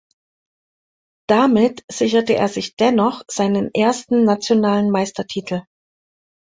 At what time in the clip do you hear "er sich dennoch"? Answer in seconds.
2.33-3.21